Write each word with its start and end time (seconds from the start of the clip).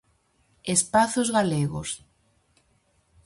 Espazos 0.75 1.27
galegos. 1.37 1.89